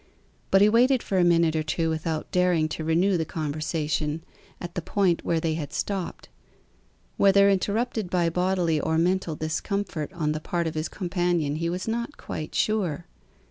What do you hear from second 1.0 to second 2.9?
for a minute or two without daring to